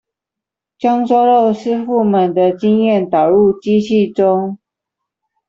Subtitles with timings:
[0.79, 4.57] 將抓漏師傅們的經驗導入機器中